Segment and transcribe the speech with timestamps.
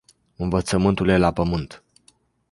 [0.35, 1.83] Învățământul e la pământ.